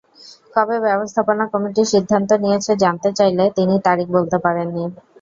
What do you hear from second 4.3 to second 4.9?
পারেননি।